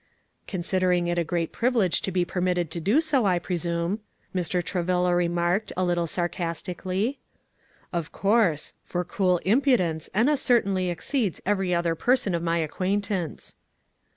"Considering 0.47 1.05
it 1.05 1.19
a 1.19 1.23
great 1.23 1.51
privilege 1.51 2.01
to 2.01 2.11
be 2.11 2.25
permitted 2.25 2.71
to 2.71 2.79
do 2.79 2.99
so, 2.99 3.23
I 3.27 3.37
presume," 3.37 3.99
Mr. 4.33 4.63
Travilla 4.63 5.13
remarked, 5.13 5.71
a 5.77 5.85
little 5.85 6.07
sarcastically. 6.07 7.19
"Of 7.93 8.11
course; 8.11 8.73
for 8.83 9.03
cool 9.03 9.37
impudence 9.45 10.09
Enna 10.11 10.37
certainly 10.37 10.89
exceeds 10.89 11.39
every 11.45 11.71
other 11.75 11.93
person 11.93 12.33
of 12.33 12.41
my 12.41 12.57
acquaintance." 12.57 13.57